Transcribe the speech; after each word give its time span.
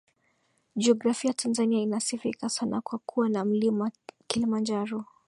Jiografia 0.75 1.33
Tanzania 1.33 1.81
inasifika 1.81 2.49
sana 2.49 2.81
kwa 2.81 2.99
kuwa 2.99 3.29
na 3.29 3.45
Mlima 3.45 3.91
Kilimanjaro 4.27 5.05